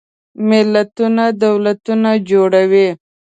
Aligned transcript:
ملتونه 0.49 1.23
دولتونه 1.43 2.09
جوړوي. 2.29 2.87